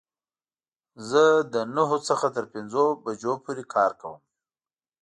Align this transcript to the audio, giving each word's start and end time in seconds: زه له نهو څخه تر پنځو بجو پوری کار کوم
زه 1.09 1.23
له 1.53 1.61
نهو 1.75 1.97
څخه 2.07 2.27
تر 2.35 2.45
پنځو 2.53 2.83
بجو 3.03 3.33
پوری 3.43 3.65
کار 3.73 3.91
کوم 4.01 4.21